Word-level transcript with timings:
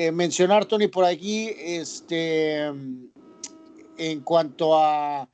eh, 0.00 0.12
mencionar, 0.12 0.64
Tony, 0.64 0.88
por 0.88 1.04
aquí, 1.04 1.50
este, 1.56 2.64
en 3.98 4.20
cuanto 4.24 4.78
a 4.78 5.28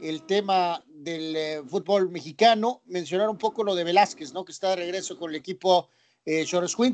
el 0.00 0.22
tema 0.26 0.84
del 0.86 1.34
eh, 1.34 1.62
fútbol 1.66 2.08
mexicano, 2.08 2.82
mencionar 2.86 3.28
un 3.28 3.36
poco 3.36 3.64
lo 3.64 3.74
de 3.74 3.82
Velázquez, 3.82 4.32
¿no? 4.32 4.44
Que 4.44 4.52
está 4.52 4.70
de 4.70 4.76
regreso 4.76 5.18
con 5.18 5.30
el 5.30 5.36
equipo 5.36 5.88
eh, 6.24 6.46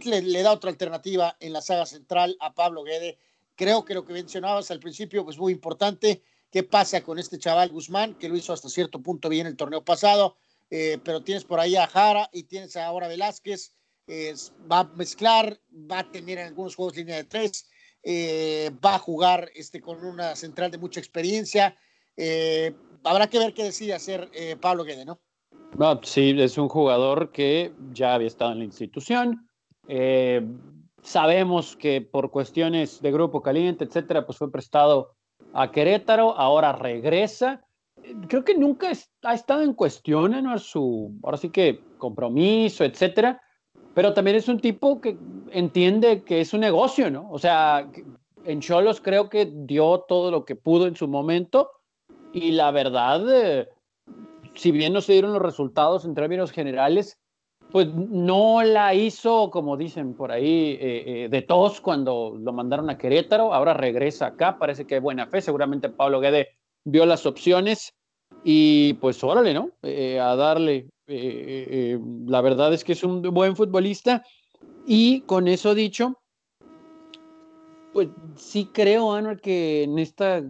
le, 0.04 0.22
le, 0.22 0.42
da 0.42 0.52
otra 0.52 0.70
alternativa 0.70 1.36
en 1.38 1.52
la 1.52 1.60
saga 1.60 1.84
central 1.84 2.34
a 2.40 2.54
Pablo 2.54 2.82
Guede. 2.82 3.18
Creo 3.56 3.84
que 3.84 3.92
lo 3.92 4.06
que 4.06 4.14
mencionabas 4.14 4.70
al 4.70 4.80
principio, 4.80 5.22
pues 5.22 5.36
muy 5.36 5.52
importante. 5.52 6.22
¿Qué 6.50 6.62
pasa 6.62 7.02
con 7.02 7.18
este 7.18 7.38
chaval 7.38 7.68
Guzmán, 7.68 8.14
que 8.14 8.30
lo 8.30 8.36
hizo 8.36 8.54
hasta 8.54 8.70
cierto 8.70 9.02
punto 9.02 9.29
bien 9.29 9.46
el 9.46 9.56
torneo 9.56 9.84
pasado? 9.84 10.38
Eh, 10.70 10.98
pero 11.04 11.22
tienes 11.22 11.45
por 11.45 11.60
ahí 11.60 11.76
a 11.76 11.86
Jara 11.86 12.30
y 12.32 12.45
tienes 12.45 12.74
ahora 12.76 13.04
a 13.04 13.10
Velázquez. 13.10 13.74
Va 14.70 14.80
a 14.80 14.84
mezclar, 14.96 15.59
va 15.90 16.00
a 16.00 16.11
tener 16.11 16.38
en 16.38 16.48
algunos 16.48 16.75
juegos 16.75 16.96
línea 16.96 17.16
de 17.16 17.25
tres, 17.25 17.68
eh, 18.02 18.70
va 18.84 18.95
a 18.95 18.98
jugar 18.98 19.50
este, 19.54 19.81
con 19.81 20.04
una 20.04 20.34
central 20.36 20.71
de 20.71 20.79
mucha 20.79 21.00
experiencia. 21.00 21.76
Eh, 22.17 22.75
habrá 23.04 23.29
que 23.29 23.39
ver 23.39 23.54
qué 23.54 23.64
decide 23.64 23.94
hacer 23.94 24.31
Pablo 24.61 24.84
Guede, 24.84 25.04
¿no? 25.04 25.21
sí, 26.03 26.34
es 26.39 26.58
un 26.58 26.68
jugador 26.68 27.31
que 27.31 27.72
ya 27.93 28.14
había 28.14 28.29
estado 28.29 28.53
en 28.53 28.58
la 28.58 28.64
institución. 28.64 29.48
Eh, 29.86 30.46
sabemos 31.03 31.76
que 31.76 32.00
por 32.00 32.31
cuestiones 32.31 33.00
de 33.00 33.12
grupo 33.12 33.42
caliente, 33.42 33.84
etcétera, 33.84 34.27
pues 34.27 34.39
fue 34.39 34.50
prestado 34.50 35.14
a 35.53 35.70
Querétaro, 35.70 36.36
ahora 36.36 36.72
regresa. 36.72 37.64
Creo 38.28 38.45
que 38.45 38.56
nunca 38.56 38.92
ha 39.22 39.34
estado 39.34 39.62
en 39.62 39.75
cuestión 39.75 40.42
¿no? 40.42 40.59
su, 40.59 41.19
ahora 41.22 41.36
sí 41.36 41.50
que 41.50 41.81
compromiso, 41.98 42.84
etcétera, 42.84 43.41
pero 43.98 44.14
también 44.14 44.36
es 44.36 44.47
un 44.47 44.61
tipo 44.61 45.00
que 45.00 45.16
entiende 45.50 46.22
que 46.22 46.41
es 46.41 46.55
un 46.55 46.61
negocio, 46.61 47.11
¿no? 47.11 47.28
O 47.33 47.39
sea, 47.41 47.91
en 48.44 48.61
Cholos 48.61 49.00
creo 49.00 49.28
que 49.28 49.50
dio 49.52 50.05
todo 50.06 50.30
lo 50.30 50.44
que 50.44 50.55
pudo 50.55 50.86
en 50.86 50.94
su 50.94 51.09
momento 51.09 51.73
y 52.33 52.53
la 52.53 52.70
verdad, 52.70 53.25
eh, 53.28 53.69
si 54.55 54.70
bien 54.70 54.92
no 54.92 55.00
se 55.00 55.14
dieron 55.14 55.33
los 55.33 55.42
resultados 55.42 56.05
en 56.05 56.14
términos 56.14 56.53
generales, 56.53 57.19
pues 57.73 57.92
no 57.92 58.62
la 58.62 58.95
hizo, 58.95 59.50
como 59.50 59.77
dicen 59.77 60.14
por 60.14 60.30
ahí, 60.30 60.78
eh, 60.80 61.25
eh, 61.25 61.28
de 61.28 61.42
tos 61.42 61.80
cuando 61.80 62.36
lo 62.39 62.53
mandaron 62.53 62.91
a 62.91 62.98
Querétaro, 62.98 63.53
ahora 63.53 63.75
regresa 63.75 64.27
acá, 64.27 64.61
parece 64.61 64.86
que 64.86 65.01
buena 65.01 65.27
fe, 65.27 65.41
seguramente 65.41 65.89
Pablo 65.89 66.20
Guede 66.20 66.51
vio 66.84 67.05
las 67.05 67.27
opciones 67.27 67.97
y 68.45 68.92
pues 69.01 69.25
órale, 69.25 69.55
¿no? 69.55 69.73
A 69.83 70.36
darle, 70.36 70.86
la 71.09 72.41
verdad 72.41 72.73
es 72.75 72.84
que 72.84 72.92
es 72.92 73.03
un 73.03 73.23
buen 73.23 73.56
futbolista 73.56 74.23
y 74.87 75.23
con 75.23 75.48
eso 75.48 75.75
dicho, 75.75 76.20
pues 77.92 78.09
sí 78.37 78.69
creo, 78.73 79.12
Anuel, 79.12 79.41
que 79.41 79.84
en 79.84 79.98
esta 79.98 80.42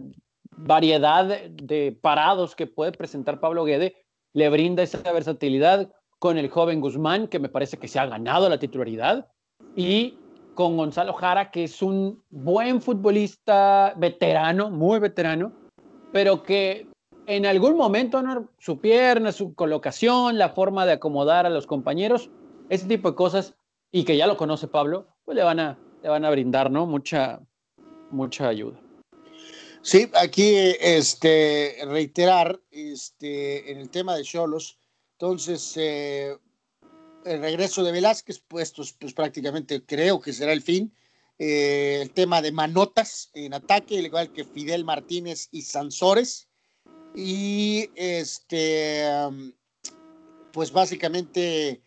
variedad 0.57 1.25
de 1.49 1.97
parados 2.01 2.55
que 2.55 2.67
puede 2.67 2.91
presentar 2.91 3.39
Pablo 3.39 3.63
Guede, 3.63 3.95
le 4.33 4.49
brinda 4.49 4.83
esa 4.83 5.11
versatilidad 5.11 5.91
con 6.19 6.37
el 6.37 6.49
joven 6.49 6.81
Guzmán, 6.81 7.27
que 7.27 7.39
me 7.39 7.49
parece 7.49 7.77
que 7.77 7.87
se 7.87 7.97
ha 7.97 8.05
ganado 8.05 8.49
la 8.49 8.59
titularidad, 8.59 9.27
y 9.75 10.17
con 10.53 10.75
Gonzalo 10.75 11.13
Jara, 11.13 11.51
que 11.51 11.63
es 11.63 11.81
un 11.81 12.21
buen 12.29 12.81
futbolista 12.81 13.93
veterano, 13.95 14.69
muy 14.69 14.99
veterano, 14.99 15.53
pero 16.11 16.43
que 16.43 16.88
en 17.29 17.45
algún 17.45 17.77
momento 17.77 18.23
su 18.57 18.79
pierna, 18.79 19.31
su 19.31 19.53
colocación, 19.53 20.39
la 20.39 20.49
forma 20.49 20.87
de 20.87 20.93
acomodar 20.93 21.45
a 21.45 21.51
los 21.51 21.67
compañeros, 21.67 22.31
ese 22.69 22.87
tipo 22.87 23.11
de 23.11 23.15
cosas, 23.15 23.53
y 23.91 24.03
que 24.03 24.17
ya 24.17 24.25
lo 24.25 24.35
conoce 24.35 24.67
Pablo, 24.67 25.07
pues 25.25 25.35
le 25.35 25.43
van 25.43 25.59
a, 25.59 25.77
le 26.01 26.09
van 26.09 26.25
a 26.25 26.31
brindar 26.31 26.71
¿no? 26.71 26.87
mucha, 26.87 27.39
mucha 28.09 28.47
ayuda. 28.47 28.79
Sí, 29.83 30.09
aquí 30.15 30.55
este, 30.81 31.77
reiterar 31.85 32.59
este, 32.71 33.71
en 33.71 33.77
el 33.77 33.91
tema 33.91 34.15
de 34.15 34.23
Cholos, 34.23 34.79
entonces 35.11 35.73
eh, 35.77 36.35
el 37.25 37.41
regreso 37.41 37.83
de 37.83 37.91
Velázquez, 37.91 38.39
puestos 38.39 38.93
pues 38.93 39.13
prácticamente 39.13 39.85
creo 39.85 40.19
que 40.19 40.33
será 40.33 40.51
el 40.51 40.63
fin. 40.63 40.91
Eh, 41.37 41.99
el 42.01 42.09
tema 42.09 42.41
de 42.41 42.51
Manotas 42.51 43.29
en 43.35 43.53
ataque, 43.53 43.95
igual 43.95 44.33
que 44.33 44.43
Fidel 44.43 44.83
Martínez 44.83 45.47
y 45.51 45.61
Sansores. 45.61 46.48
Y 47.15 47.89
este, 47.95 49.03
pues 50.51 50.71
básicamente 50.71 51.81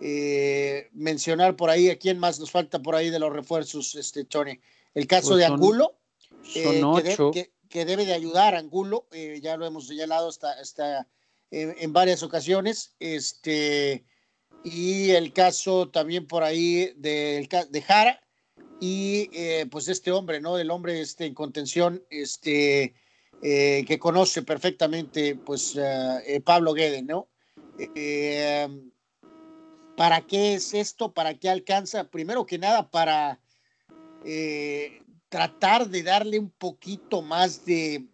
eh, 0.00 0.88
mencionar 0.92 1.56
por 1.56 1.70
ahí 1.70 1.90
a 1.90 1.98
quién 1.98 2.18
más 2.18 2.40
nos 2.40 2.50
falta 2.50 2.80
por 2.80 2.94
ahí 2.94 3.10
de 3.10 3.18
los 3.18 3.32
refuerzos, 3.32 3.94
este 3.94 4.24
Tony. 4.24 4.58
El 4.94 5.06
caso 5.06 5.30
pues 5.30 5.38
de 5.38 5.44
Angulo, 5.46 5.98
eh, 6.54 6.82
que, 7.68 7.84
debe 7.84 8.04
de 8.04 8.12
ayudar 8.12 8.54
a 8.54 8.58
Angulo, 8.58 9.06
eh, 9.12 9.40
ya 9.42 9.56
lo 9.56 9.66
hemos 9.66 9.86
señalado 9.86 10.28
hasta, 10.28 10.52
hasta 10.52 11.06
en 11.50 11.92
varias 11.92 12.22
ocasiones. 12.22 12.94
Este, 12.98 14.04
y 14.64 15.10
el 15.10 15.32
caso 15.32 15.88
también 15.88 16.26
por 16.26 16.42
ahí 16.42 16.92
de, 16.96 17.48
de 17.70 17.82
Jara 17.82 18.22
y 18.80 19.30
eh, 19.32 19.66
pues 19.70 19.88
este 19.88 20.10
hombre, 20.10 20.40
¿no? 20.40 20.58
El 20.58 20.70
hombre 20.70 21.00
este, 21.00 21.24
en 21.24 21.34
contención, 21.34 22.04
este, 22.10 22.94
que 23.40 23.98
conoce 23.98 24.42
perfectamente, 24.42 25.34
pues 25.34 25.78
Pablo 26.44 26.74
Guede, 26.74 27.02
¿no? 27.02 27.28
¿Para 29.96 30.20
qué 30.26 30.54
es 30.54 30.74
esto? 30.74 31.12
¿Para 31.12 31.34
qué 31.34 31.48
alcanza? 31.48 32.10
Primero 32.10 32.46
que 32.46 32.58
nada, 32.58 32.90
para 32.90 33.40
tratar 35.32 35.88
de 35.88 36.02
darle 36.02 36.38
un 36.38 36.50
poquito 36.50 37.22
más 37.22 37.64
de, 37.64 38.04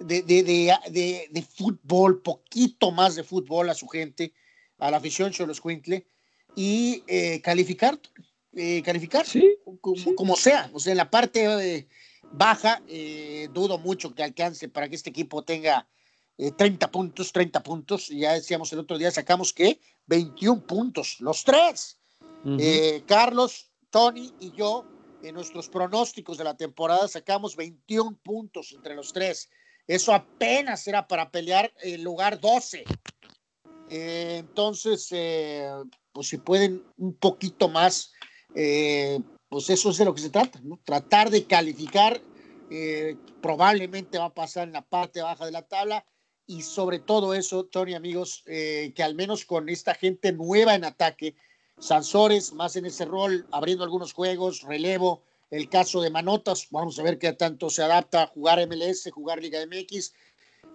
de, 0.00 0.22
de, 0.22 1.28
de, 1.30 1.42
fútbol, 1.42 2.20
poquito 2.20 2.90
más 2.90 3.16
de 3.16 3.24
fútbol 3.24 3.70
a 3.70 3.74
su 3.74 3.88
gente, 3.88 4.34
a 4.78 4.90
la 4.90 4.98
afición 4.98 5.32
Cholos 5.32 5.60
Quintle, 5.60 6.06
y 6.54 7.02
eh, 7.06 7.40
calificar, 7.40 7.98
eh, 8.54 8.82
calificar, 8.82 9.26
sí, 9.26 9.56
como, 9.80 10.36
sea. 10.36 10.70
O 10.74 10.80
sea, 10.80 10.92
en 10.92 10.98
la 10.98 11.10
parte 11.10 11.88
eh, 12.32 12.36
baja, 12.36 12.82
dudo 13.52 13.78
mucho 13.78 14.14
que 14.14 14.22
alcance 14.22 14.68
para 14.68 14.88
que 14.88 14.96
este 14.96 15.10
equipo 15.10 15.42
tenga 15.44 15.88
30 16.56 16.90
puntos, 16.90 17.32
30 17.32 17.62
puntos. 17.62 18.08
Ya 18.08 18.32
decíamos 18.32 18.72
el 18.72 18.80
otro 18.80 18.98
día, 18.98 19.10
sacamos 19.10 19.52
que 19.52 19.80
21 20.06 20.66
puntos, 20.66 21.16
los 21.20 21.44
tres. 21.44 21.98
Carlos, 23.06 23.70
Tony 23.90 24.32
y 24.40 24.52
yo 24.52 24.84
en 25.22 25.34
nuestros 25.34 25.68
pronósticos 25.68 26.38
de 26.38 26.44
la 26.44 26.56
temporada 26.56 27.06
sacamos 27.06 27.56
21 27.56 28.18
puntos 28.22 28.72
entre 28.72 28.94
los 28.94 29.12
tres. 29.12 29.48
Eso 29.86 30.12
apenas 30.12 30.86
era 30.86 31.06
para 31.06 31.30
pelear 31.30 31.72
el 31.82 32.02
lugar 32.02 32.40
12. 32.40 32.84
Eh, 33.90 34.36
entonces, 34.38 35.08
eh, 35.10 35.68
pues 36.12 36.28
si 36.28 36.38
pueden 36.38 36.82
un 36.96 37.14
poquito 37.14 37.68
más, 37.68 38.12
eh, 38.54 39.20
pues 39.52 39.70
eso 39.70 39.90
es 39.90 39.98
de 39.98 40.06
lo 40.06 40.14
que 40.14 40.22
se 40.22 40.30
trata, 40.30 40.58
¿no? 40.64 40.80
Tratar 40.82 41.30
de 41.30 41.44
calificar, 41.44 42.20
probablemente 43.42 44.16
va 44.18 44.24
a 44.24 44.34
pasar 44.34 44.66
en 44.66 44.72
la 44.72 44.80
parte 44.80 45.20
baja 45.20 45.44
de 45.44 45.52
la 45.52 45.68
tabla 45.68 46.06
y 46.46 46.62
sobre 46.62 46.98
todo 46.98 47.34
eso, 47.34 47.66
Tony, 47.66 47.94
amigos, 47.94 48.42
que 48.46 49.02
al 49.02 49.14
menos 49.14 49.44
con 49.44 49.68
esta 49.68 49.94
gente 49.94 50.32
nueva 50.32 50.74
en 50.74 50.84
ataque, 50.84 51.34
Sansores 51.82 52.52
más 52.52 52.76
en 52.76 52.86
ese 52.86 53.04
rol, 53.04 53.44
abriendo 53.50 53.82
algunos 53.82 54.12
juegos, 54.12 54.62
relevo. 54.62 55.24
El 55.50 55.68
caso 55.68 56.00
de 56.00 56.10
Manotas, 56.10 56.68
vamos 56.70 56.96
a 56.98 57.02
ver 57.02 57.18
qué 57.18 57.32
tanto 57.32 57.70
se 57.70 57.82
adapta 57.82 58.22
a 58.22 58.26
jugar 58.28 58.64
MLS, 58.68 59.10
jugar 59.10 59.42
Liga 59.42 59.58
MX. 59.66 60.12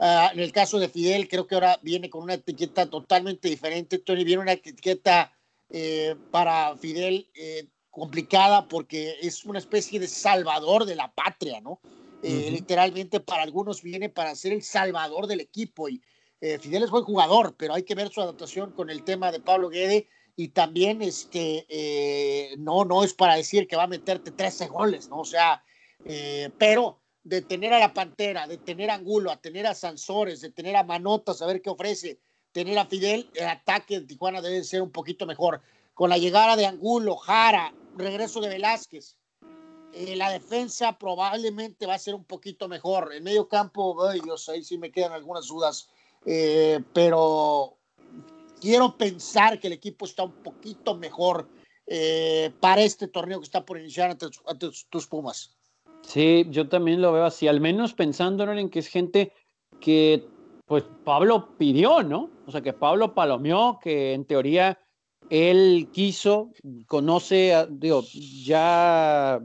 Ah, 0.02 0.32
en 0.34 0.40
el 0.42 0.52
caso 0.52 0.80
de 0.80 0.90
Fidel, 0.90 1.30
creo 1.30 1.48
que 1.48 1.56
ahora 1.56 1.80
viene 1.82 2.10
con 2.10 2.24
una 2.24 2.34
etiqueta 2.34 2.90
totalmente 2.90 3.48
diferente. 3.48 4.00
Tony 4.00 4.26
viene 4.26 4.42
una 4.42 4.52
etiqueta 4.52 5.34
eh, 5.70 6.16
para 6.30 6.76
Fidel 6.76 7.30
eh, 7.34 7.68
complicada 7.98 8.68
porque 8.68 9.16
es 9.22 9.46
una 9.46 9.60
especie 9.60 10.00
de 10.00 10.08
salvador 10.08 10.86
de 10.86 10.96
la 10.96 11.12
patria, 11.12 11.60
¿no? 11.62 11.80
Eh, 12.22 12.50
literalmente 12.52 13.20
para 13.20 13.44
algunos 13.44 13.82
viene 13.82 14.10
para 14.10 14.36
ser 14.36 14.54
el 14.54 14.64
salvador 14.64 15.28
del 15.28 15.40
equipo 15.40 15.88
y 15.90 16.02
Fidel 16.40 16.84
es 16.84 16.92
buen 16.92 17.04
jugador, 17.04 17.56
pero 17.58 17.74
hay 17.74 17.82
que 17.82 17.96
ver 17.96 18.10
su 18.10 18.22
adaptación 18.22 18.72
con 18.72 18.92
el 18.92 19.04
tema 19.04 19.32
de 19.32 19.40
Pablo 19.40 19.70
Guede 19.70 20.08
y 20.40 20.50
también 20.50 21.02
este, 21.02 21.66
eh, 21.68 22.56
no, 22.60 22.86
no 22.86 23.04
es 23.04 23.14
para 23.16 23.36
decir 23.36 23.68
que 23.68 23.76
va 23.76 23.84
a 23.84 23.88
meterte 23.88 24.30
13 24.30 24.68
goles, 24.68 25.10
¿no? 25.10 25.22
O 25.22 25.26
sea, 25.26 25.64
eh, 26.06 26.52
pero 26.60 27.00
de 27.24 27.42
tener 27.42 27.74
a 27.74 27.80
la 27.80 27.92
Pantera, 27.92 28.48
de 28.48 28.60
tener 28.60 28.92
a 28.92 28.94
Angulo, 28.94 29.32
a 29.32 29.42
tener 29.42 29.66
a 29.66 29.74
Sansores, 29.74 30.40
de 30.40 30.52
tener 30.52 30.76
a 30.76 30.84
Manotas, 30.84 31.42
a 31.42 31.48
ver 31.48 31.60
qué 31.60 31.72
ofrece, 31.72 32.20
tener 32.52 32.78
a 32.78 32.86
Fidel, 32.86 33.32
el 33.34 33.48
ataque 33.48 33.96
en 33.96 34.06
Tijuana 34.06 34.40
debe 34.40 34.64
ser 34.64 34.84
un 34.84 34.92
poquito 34.92 35.26
mejor. 35.26 35.60
Con 35.96 36.12
la 36.12 36.20
llegada 36.20 36.56
de 36.56 36.68
Angulo, 36.68 37.16
Jara, 37.16 37.74
regreso 38.00 38.42
de 38.42 38.50
Velázquez, 38.50 39.18
eh, 39.94 40.16
la 40.16 40.30
defensa 40.30 40.98
probablemente 40.98 41.86
va 41.86 41.96
a 41.96 42.00
ser 42.00 42.16
un 42.16 42.26
poquito 42.26 42.68
mejor. 42.68 43.14
En 43.14 43.24
medio 43.24 43.48
campo, 43.48 44.06
ay 44.06 44.20
Dios, 44.22 44.48
ahí 44.50 44.64
sí 44.64 44.78
me 44.78 44.92
quedan 44.92 45.14
algunas 45.14 45.48
dudas, 45.48 45.90
pero 46.94 47.78
quiero 48.60 48.98
pensar 48.98 49.60
que 49.60 49.68
el 49.68 49.74
equipo 49.74 50.06
está 50.06 50.24
un 50.24 50.34
poquito 50.44 50.96
mejor 50.96 51.48
eh, 51.86 52.52
para 52.60 52.82
este 52.82 53.08
torneo 53.08 53.40
que 53.40 53.46
está 53.46 53.66
por 53.66 53.80
iniciar 53.80 54.10
ante, 54.12 54.70
tus 54.90 55.08
Pumas. 55.08 55.56
Sí, 56.02 56.46
yo 56.50 56.68
también 56.68 57.02
lo 57.02 57.12
veo 57.14 57.26
así, 57.26 57.48
al 57.48 57.62
menos 57.62 57.94
pensando 57.94 58.44
en 58.52 58.70
que 58.70 58.80
es 58.80 58.88
gente 58.88 59.34
que 59.80 60.28
pues 60.66 60.84
Pablo 61.06 61.58
pidió, 61.58 62.04
¿no? 62.04 62.30
O 62.46 62.52
sea, 62.52 62.62
que 62.62 62.74
Pablo 62.74 63.14
palomeó, 63.14 63.80
que 63.82 64.14
en 64.14 64.26
teoría 64.26 64.80
él 65.30 65.90
quiso, 65.92 66.52
conoce, 66.88 67.54
digo, 67.70 68.04
ya 68.44 69.40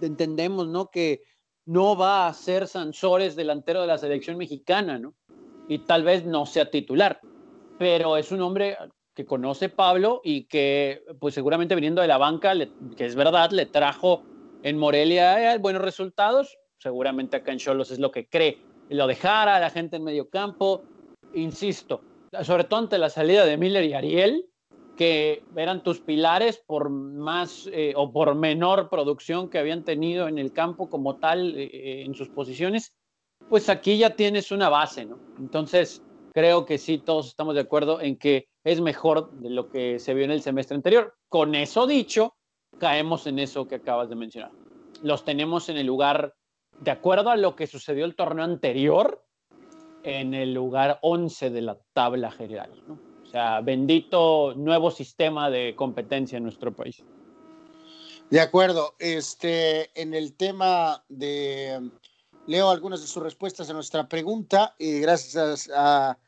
entendemos, 0.00 0.68
¿no? 0.68 0.90
Que 0.90 1.22
no 1.66 1.96
va 1.96 2.26
a 2.26 2.34
ser 2.34 2.66
Sansores 2.66 3.36
delantero 3.36 3.80
de 3.80 3.86
la 3.86 3.98
selección 3.98 4.36
mexicana, 4.36 4.98
¿no? 4.98 5.14
Y 5.68 5.78
tal 5.78 6.02
vez 6.02 6.24
no 6.24 6.46
sea 6.46 6.70
titular, 6.70 7.20
pero 7.78 8.16
es 8.16 8.32
un 8.32 8.42
hombre 8.42 8.76
que 9.14 9.24
conoce 9.24 9.68
Pablo 9.68 10.20
y 10.24 10.44
que, 10.44 11.02
pues 11.20 11.34
seguramente 11.34 11.74
viniendo 11.74 12.02
de 12.02 12.08
la 12.08 12.18
banca, 12.18 12.52
que 12.96 13.06
es 13.06 13.14
verdad, 13.14 13.50
le 13.50 13.66
trajo 13.66 14.22
en 14.62 14.76
Morelia 14.76 15.54
eh, 15.54 15.58
buenos 15.58 15.82
resultados, 15.82 16.58
seguramente 16.78 17.36
acá 17.36 17.52
en 17.52 17.58
Cholos 17.58 17.90
es 17.90 17.98
lo 17.98 18.10
que 18.10 18.28
cree, 18.28 18.58
lo 18.88 19.06
dejara 19.06 19.56
a 19.56 19.60
la 19.60 19.70
gente 19.70 19.96
en 19.96 20.04
medio 20.04 20.28
campo, 20.28 20.82
insisto, 21.32 22.02
sobre 22.42 22.64
todo 22.64 22.80
ante 22.80 22.98
la 22.98 23.08
salida 23.08 23.46
de 23.46 23.56
Miller 23.56 23.84
y 23.84 23.94
Ariel, 23.94 24.46
que 24.96 25.42
eran 25.56 25.82
tus 25.82 26.00
pilares 26.00 26.62
por 26.64 26.88
más 26.88 27.68
eh, 27.72 27.94
o 27.96 28.12
por 28.12 28.34
menor 28.34 28.88
producción 28.88 29.48
que 29.48 29.58
habían 29.58 29.84
tenido 29.84 30.28
en 30.28 30.38
el 30.38 30.52
campo 30.52 30.88
como 30.88 31.16
tal 31.16 31.56
eh, 31.56 32.04
en 32.04 32.14
sus 32.14 32.28
posiciones, 32.28 32.94
pues 33.48 33.68
aquí 33.68 33.98
ya 33.98 34.10
tienes 34.10 34.50
una 34.52 34.68
base, 34.68 35.04
¿no? 35.04 35.18
Entonces, 35.38 36.02
creo 36.32 36.64
que 36.64 36.78
sí, 36.78 36.98
todos 36.98 37.28
estamos 37.28 37.54
de 37.54 37.62
acuerdo 37.62 38.00
en 38.00 38.16
que 38.16 38.48
es 38.62 38.80
mejor 38.80 39.30
de 39.32 39.50
lo 39.50 39.68
que 39.68 39.98
se 39.98 40.14
vio 40.14 40.24
en 40.24 40.30
el 40.30 40.42
semestre 40.42 40.76
anterior. 40.76 41.14
Con 41.28 41.54
eso 41.54 41.86
dicho, 41.86 42.34
caemos 42.78 43.26
en 43.26 43.38
eso 43.38 43.66
que 43.66 43.76
acabas 43.76 44.08
de 44.08 44.16
mencionar. 44.16 44.52
Los 45.02 45.24
tenemos 45.24 45.68
en 45.68 45.76
el 45.76 45.86
lugar, 45.86 46.34
de 46.80 46.90
acuerdo 46.90 47.30
a 47.30 47.36
lo 47.36 47.56
que 47.56 47.66
sucedió 47.66 48.04
el 48.04 48.16
torneo 48.16 48.44
anterior, 48.44 49.22
en 50.02 50.34
el 50.34 50.52
lugar 50.52 50.98
11 51.02 51.50
de 51.50 51.62
la 51.62 51.78
tabla 51.94 52.30
general, 52.30 52.70
¿no? 52.86 53.13
Sea, 53.34 53.60
bendito 53.60 54.54
nuevo 54.54 54.90
sistema 54.92 55.50
de 55.50 55.74
competencia 55.74 56.36
en 56.36 56.44
nuestro 56.44 56.72
país. 56.72 57.02
De 58.30 58.40
acuerdo. 58.40 58.94
Este, 58.98 59.90
en 60.00 60.14
el 60.14 60.34
tema 60.34 61.04
de. 61.08 61.90
Leo 62.46 62.70
algunas 62.70 63.00
de 63.00 63.06
sus 63.06 63.22
respuestas 63.22 63.70
a 63.70 63.72
nuestra 63.72 64.06
pregunta, 64.06 64.74
y 64.78 65.00
gracias 65.00 65.70
a 65.74 66.18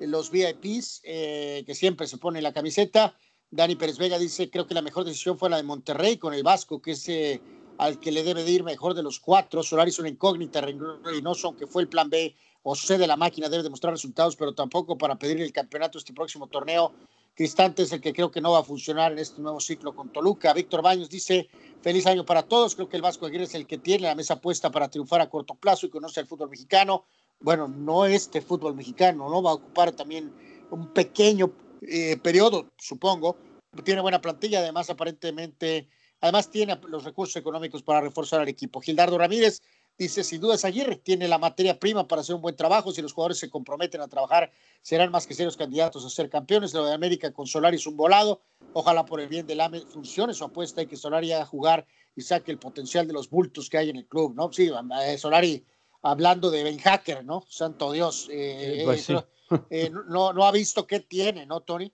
los 0.00 0.30
VIPs 0.30 1.02
eh, 1.04 1.64
que 1.66 1.74
siempre 1.74 2.06
se 2.06 2.16
ponen 2.16 2.42
la 2.42 2.52
camiseta. 2.52 3.14
Dani 3.50 3.76
Pérez 3.76 3.98
Vega 3.98 4.18
dice: 4.18 4.50
Creo 4.50 4.66
que 4.66 4.74
la 4.74 4.82
mejor 4.82 5.04
decisión 5.04 5.38
fue 5.38 5.50
la 5.50 5.58
de 5.58 5.62
Monterrey 5.62 6.16
con 6.16 6.34
el 6.34 6.42
Vasco, 6.42 6.80
que 6.80 6.92
es 6.92 7.08
eh, 7.08 7.40
al 7.78 8.00
que 8.00 8.12
le 8.12 8.22
debe 8.22 8.44
de 8.44 8.50
ir 8.50 8.64
mejor 8.64 8.94
de 8.94 9.02
los 9.02 9.20
cuatro. 9.20 9.62
Solari 9.62 9.90
es 9.90 9.98
una 9.98 10.08
incógnita, 10.08 10.60
Reynoso, 10.60 11.48
aunque 11.48 11.66
fue 11.66 11.82
el 11.82 11.88
plan 11.88 12.10
B 12.10 12.34
José 12.66 12.98
de 12.98 13.06
la 13.06 13.16
máquina 13.16 13.48
debe 13.48 13.62
demostrar 13.62 13.92
resultados, 13.92 14.34
pero 14.34 14.52
tampoco 14.52 14.98
para 14.98 15.16
pedir 15.16 15.40
el 15.40 15.52
campeonato 15.52 15.98
este 15.98 16.12
próximo 16.12 16.48
torneo. 16.48 16.92
Cristante 17.36 17.84
es 17.84 17.92
el 17.92 18.00
que 18.00 18.12
creo 18.12 18.32
que 18.32 18.40
no 18.40 18.50
va 18.50 18.58
a 18.58 18.64
funcionar 18.64 19.12
en 19.12 19.20
este 19.20 19.40
nuevo 19.40 19.60
ciclo 19.60 19.94
con 19.94 20.08
Toluca. 20.08 20.52
Víctor 20.52 20.82
Baños 20.82 21.08
dice, 21.08 21.48
feliz 21.80 22.08
año 22.08 22.26
para 22.26 22.42
todos. 22.42 22.74
Creo 22.74 22.88
que 22.88 22.96
el 22.96 23.02
Vasco 23.02 23.24
Aguirre 23.24 23.44
es 23.44 23.54
el 23.54 23.68
que 23.68 23.78
tiene 23.78 24.08
la 24.08 24.16
mesa 24.16 24.40
puesta 24.40 24.72
para 24.72 24.88
triunfar 24.88 25.20
a 25.20 25.30
corto 25.30 25.54
plazo 25.54 25.86
y 25.86 25.90
conoce 25.90 26.18
el 26.18 26.26
fútbol 26.26 26.50
mexicano. 26.50 27.04
Bueno, 27.38 27.68
no 27.68 28.04
este 28.04 28.40
fútbol 28.40 28.74
mexicano, 28.74 29.30
¿no? 29.30 29.40
Va 29.44 29.52
a 29.52 29.54
ocupar 29.54 29.92
también 29.92 30.32
un 30.72 30.88
pequeño 30.92 31.52
eh, 31.82 32.16
periodo, 32.20 32.72
supongo. 32.78 33.36
Tiene 33.84 34.00
buena 34.00 34.20
plantilla, 34.20 34.58
además 34.58 34.90
aparentemente, 34.90 35.88
además 36.20 36.50
tiene 36.50 36.78
los 36.88 37.04
recursos 37.04 37.36
económicos 37.36 37.82
para 37.82 38.00
reforzar 38.00 38.40
al 38.40 38.48
equipo. 38.48 38.80
Gildardo 38.80 39.18
Ramírez, 39.18 39.62
Dice, 39.98 40.24
sin 40.24 40.42
duda 40.42 40.56
Aguirre, 40.62 40.96
tiene 40.96 41.26
la 41.26 41.38
materia 41.38 41.78
prima 41.78 42.06
para 42.06 42.20
hacer 42.20 42.34
un 42.34 42.42
buen 42.42 42.54
trabajo. 42.54 42.92
Si 42.92 43.00
los 43.00 43.14
jugadores 43.14 43.38
se 43.38 43.48
comprometen 43.48 44.02
a 44.02 44.08
trabajar, 44.08 44.52
serán 44.82 45.10
más 45.10 45.26
que 45.26 45.32
serios 45.32 45.56
candidatos 45.56 46.04
a 46.04 46.10
ser 46.10 46.28
campeones. 46.28 46.74
Lo 46.74 46.84
de 46.84 46.92
América 46.92 47.32
con 47.32 47.46
Solari 47.46 47.76
es 47.76 47.86
un 47.86 47.96
volado. 47.96 48.42
Ojalá 48.74 49.06
por 49.06 49.20
el 49.20 49.28
bien 49.28 49.46
del 49.46 49.60
AME 49.60 49.80
funcione 49.80 50.34
su 50.34 50.44
apuesta 50.44 50.82
y 50.82 50.86
que 50.86 50.96
Solari 50.96 51.32
haga 51.32 51.46
jugar 51.46 51.86
y 52.14 52.20
saque 52.20 52.50
el 52.52 52.58
potencial 52.58 53.06
de 53.06 53.14
los 53.14 53.30
bultos 53.30 53.70
que 53.70 53.78
hay 53.78 53.88
en 53.88 53.96
el 53.96 54.06
club, 54.06 54.34
¿no? 54.34 54.52
Sí, 54.52 54.70
eh, 55.02 55.16
Solari 55.16 55.64
hablando 56.02 56.50
de 56.50 56.62
Ben 56.62 56.78
Hacker, 56.78 57.24
¿no? 57.24 57.44
Santo 57.48 57.90
Dios. 57.92 58.28
Eh, 58.30 58.82
pues 58.84 59.08
eh, 59.70 59.90
no, 59.90 60.34
no 60.34 60.44
ha 60.44 60.52
visto 60.52 60.86
qué 60.86 61.00
tiene, 61.00 61.46
¿no, 61.46 61.62
Tony? 61.62 61.90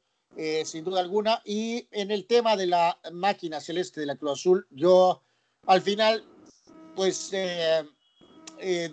Sin 0.64 0.84
duda 0.84 1.00
alguna. 1.00 1.42
Y 1.44 1.86
en 1.90 2.10
el 2.10 2.26
tema 2.26 2.56
de 2.56 2.66
la 2.66 2.98
máquina 3.12 3.60
celeste 3.60 4.00
de 4.00 4.06
la 4.06 4.16
Cruz 4.16 4.40
Azul, 4.40 4.66
yo 4.70 5.22
al 5.66 5.82
final 5.82 6.24
pues 6.94 7.30
eh, 7.32 7.84
eh, 8.58 8.92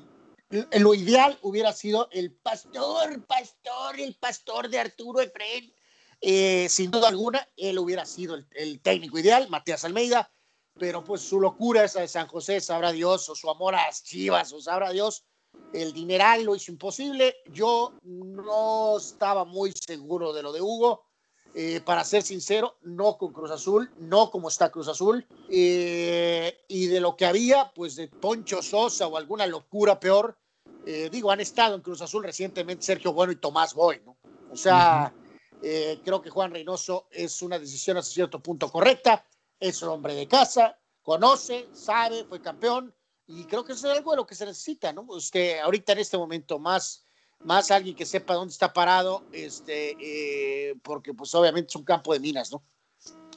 lo 0.79 0.93
ideal 0.93 1.37
hubiera 1.41 1.73
sido 1.73 2.09
el 2.11 2.31
pastor, 2.31 3.25
pastor, 3.25 3.99
el 3.99 4.15
pastor 4.15 4.69
de 4.69 4.79
Arturo 4.79 5.21
Efren. 5.21 5.73
Eh, 6.21 6.67
sin 6.69 6.91
duda 6.91 7.07
alguna, 7.07 7.47
él 7.55 7.79
hubiera 7.79 8.05
sido 8.05 8.35
el, 8.51 8.81
técnico 8.81 9.17
ideal, 9.19 9.47
Matías 9.49 9.85
Almeida, 9.85 10.29
pero 10.77 11.03
pues 11.03 11.21
su 11.21 11.39
locura 11.39 11.85
esa 11.85 12.01
de 12.01 12.09
San 12.09 12.27
José, 12.27 12.59
sabrá 12.59 12.91
Dios, 12.91 13.29
o 13.29 13.35
su 13.35 13.49
amor 13.49 13.75
a 13.75 13.85
las 13.85 14.03
chivas, 14.03 14.51
o 14.51 14.59
sabrá 14.59 14.91
Dios, 14.91 15.23
el 15.71 15.93
dineral 15.93 16.43
lo 16.43 16.55
hizo 16.55 16.71
imposible. 16.71 17.37
Yo 17.53 17.93
no 18.03 18.97
estaba 18.97 19.45
muy 19.45 19.71
seguro 19.71 20.33
de 20.33 20.43
lo 20.43 20.51
de 20.51 20.61
Hugo. 20.61 21.08
Eh, 21.55 21.81
para 21.81 22.03
ser 22.03 22.21
sincero, 22.21 22.77
no 22.83 23.17
con 23.17 23.33
Cruz 23.33 23.49
Azul, 23.49 23.91
no 23.97 24.29
como 24.29 24.49
está 24.49 24.69
Cruz 24.69 24.87
Azul, 24.87 25.25
eh, 25.49 26.63
y 26.67 26.87
de 26.87 26.99
lo 26.99 27.15
que 27.15 27.25
había, 27.25 27.71
pues 27.73 27.95
de 27.95 28.07
Poncho 28.07 28.61
Sosa 28.61 29.07
o 29.07 29.17
alguna 29.17 29.47
locura 29.47 29.99
peor, 29.99 30.37
eh, 30.85 31.09
digo, 31.11 31.31
han 31.31 31.39
estado 31.39 31.75
en 31.75 31.81
Cruz 31.81 32.01
Azul 32.01 32.23
recientemente 32.23 32.85
Sergio 32.85 33.13
Bueno 33.13 33.31
y 33.31 33.37
Tomás 33.37 33.73
Boy, 33.73 33.99
¿no? 34.05 34.17
O 34.51 34.55
sea, 34.55 35.13
creo 35.61 36.21
que 36.21 36.29
Juan 36.29 36.51
Reynoso 36.51 37.07
es 37.11 37.41
una 37.41 37.57
decisión 37.59 37.97
hasta 37.97 38.13
cierto 38.13 38.39
punto 38.41 38.71
correcta, 38.71 39.25
es 39.59 39.81
un 39.81 39.89
hombre 39.89 40.13
de 40.13 40.27
casa, 40.27 40.77
conoce, 41.01 41.67
sabe, 41.73 42.25
fue 42.25 42.41
campeón, 42.41 42.93
y 43.27 43.45
creo 43.45 43.65
que 43.65 43.73
eso 43.73 43.91
es 43.91 43.97
algo 43.97 44.11
de 44.11 44.17
lo 44.17 44.25
que 44.25 44.35
se 44.35 44.45
necesita, 44.45 44.93
¿no? 44.93 45.05
Usted 45.09 45.59
ahorita 45.59 45.93
en 45.93 45.99
este 45.99 46.17
momento 46.17 46.59
más 46.59 47.03
más 47.43 47.71
alguien 47.71 47.95
que 47.95 48.05
sepa 48.05 48.33
dónde 48.33 48.51
está 48.51 48.73
parado, 48.73 49.23
este, 49.31 49.95
eh, 49.99 50.75
porque 50.83 51.13
pues 51.13 51.33
obviamente 51.35 51.67
es 51.69 51.75
un 51.75 51.83
campo 51.83 52.13
de 52.13 52.19
minas, 52.19 52.51
¿no? 52.51 52.61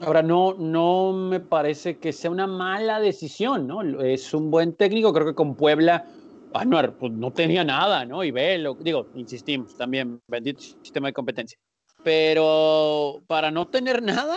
Ahora, 0.00 0.22
no, 0.22 0.54
no 0.54 1.12
me 1.12 1.38
parece 1.38 1.98
que 1.98 2.12
sea 2.12 2.30
una 2.30 2.46
mala 2.46 2.98
decisión, 2.98 3.66
¿no? 3.68 3.82
Es 4.00 4.34
un 4.34 4.50
buen 4.50 4.74
técnico, 4.74 5.12
creo 5.12 5.26
que 5.26 5.34
con 5.34 5.54
Puebla, 5.54 6.06
ah, 6.54 6.64
no, 6.64 6.98
pues 6.98 7.12
no 7.12 7.30
tenía 7.30 7.62
nada, 7.62 8.04
¿no? 8.04 8.24
Y 8.24 8.32
ve, 8.32 8.58
lo, 8.58 8.74
digo, 8.74 9.06
insistimos 9.14 9.76
también, 9.76 10.20
bendito 10.26 10.60
sistema 10.60 11.08
de 11.08 11.12
competencia. 11.12 11.58
Pero 12.02 13.22
para 13.28 13.52
no 13.52 13.68
tener 13.68 14.02
nada, 14.02 14.36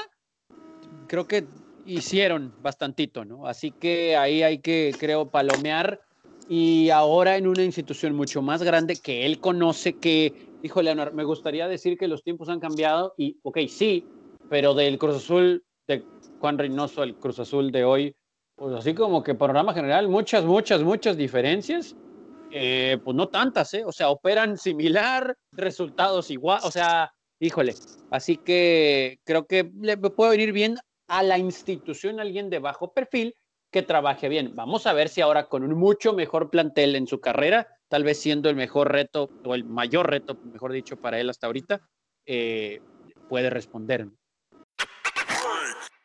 creo 1.08 1.28
que 1.28 1.48
hicieron 1.86 2.54
bastantito, 2.62 3.26
¿no? 3.26 3.48
Así 3.48 3.72
que 3.72 4.16
ahí 4.18 4.44
hay 4.44 4.60
que, 4.60 4.96
creo, 5.00 5.32
palomear 5.32 6.02
y 6.48 6.90
ahora 6.90 7.38
en 7.38 7.48
una 7.48 7.64
institución 7.64 8.16
mucho 8.16 8.42
más 8.42 8.62
grande 8.62 8.96
que 8.96 9.26
él 9.26 9.40
conoce 9.40 9.94
que, 9.98 10.34
dijo 10.62 10.82
Leonardo, 10.82 11.16
me 11.16 11.24
gustaría 11.24 11.68
decir 11.68 11.98
que 11.98 12.08
los 12.08 12.24
tiempos 12.24 12.50
han 12.50 12.60
cambiado 12.60 13.14
y, 13.18 13.38
ok, 13.44 13.60
sí, 13.68 14.06
pero 14.50 14.74
del 14.74 14.98
Cruz 14.98 15.18
Azul, 15.18 15.64
de 15.88 16.04
Juan 16.40 16.58
Reynoso 16.58 17.02
al 17.02 17.16
Cruz 17.16 17.40
Azul 17.40 17.72
de 17.72 17.84
hoy, 17.84 18.16
pues 18.56 18.76
así 18.76 18.94
como 18.94 19.24
que 19.24 19.36
panorama 19.36 19.74
general, 19.74 20.08
muchas, 20.08 20.46
muchas, 20.46 20.82
muchas 20.82 21.18
diferencias, 21.18 21.96
eh, 22.52 22.98
pues 23.04 23.16
no 23.16 23.28
tantas, 23.28 23.74
¿eh? 23.74 23.84
O 23.86 23.92
sea, 23.92 24.10
operan 24.10 24.58
similar, 24.58 25.36
resultados 25.52 26.30
igual, 26.32 26.62
o 26.64 26.72
sea, 26.72 27.12
híjole, 27.40 27.74
así 28.12 28.38
que 28.38 29.20
creo 29.26 29.46
que 29.46 29.72
le 29.82 29.98
puede 29.98 30.32
venir 30.32 30.54
bien 30.54 30.78
a 31.08 31.24
la 31.24 31.38
institución 31.38 32.20
alguien 32.20 32.50
de 32.50 32.60
bajo 32.60 32.94
perfil 32.94 33.36
que 33.76 33.82
trabaje 33.82 34.30
bien. 34.30 34.56
Vamos 34.56 34.88
a 34.88 34.94
ver 34.94 35.10
si 35.10 35.20
ahora 35.20 35.50
con 35.50 35.62
un 35.62 35.78
mucho 35.78 36.14
mejor 36.14 36.50
plantel 36.50 36.96
en 36.96 37.08
su 37.08 37.20
carrera, 37.20 37.68
tal 37.90 38.06
vez 38.06 38.18
siendo 38.22 38.50
el 38.50 38.56
mejor 38.56 38.90
reto 38.90 39.30
o 39.44 39.54
el 39.54 39.66
mayor 39.66 40.10
reto, 40.10 40.38
mejor 40.46 40.72
dicho, 40.72 40.96
para 40.96 41.20
él 41.20 41.30
hasta 41.30 41.48
ahorita, 41.48 41.82
eh, 42.26 42.80
puede 43.28 43.50
responder. 43.50 44.08